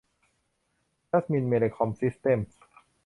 [1.09, 2.59] จัสมิน เทเลคอม ซิสเต็มส์